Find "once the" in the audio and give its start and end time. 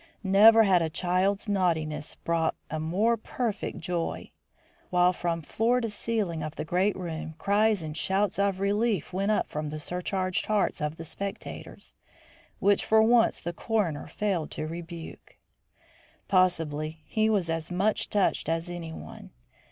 13.03-13.53